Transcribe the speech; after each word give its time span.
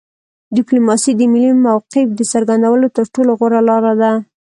ډیپلوماسي 0.57 1.11
د 1.15 1.21
ملي 1.33 1.51
موقف 1.65 2.07
د 2.15 2.21
څرګندولو 2.31 2.87
تر 2.95 3.05
ټولو 3.13 3.31
غوره 3.39 3.61
لار 3.69 3.85
ده 4.01 4.11